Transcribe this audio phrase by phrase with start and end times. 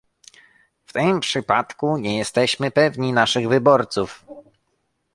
[0.85, 4.25] w tym przypadku nie jesteśmy pewni naszych wyborców!